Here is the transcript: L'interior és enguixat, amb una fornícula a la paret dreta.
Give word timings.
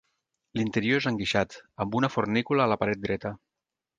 L'interior 0.59 1.01
és 1.01 1.07
enguixat, 1.09 1.57
amb 1.85 1.99
una 2.01 2.11
fornícula 2.15 2.65
a 2.65 2.69
la 2.75 2.81
paret 2.85 3.03
dreta. 3.07 3.35